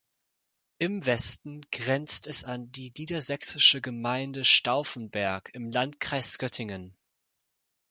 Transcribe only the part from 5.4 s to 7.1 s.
im Landkreis Göttingen.